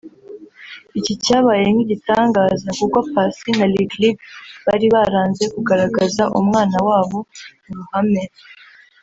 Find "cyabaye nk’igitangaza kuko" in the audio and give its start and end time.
1.23-2.97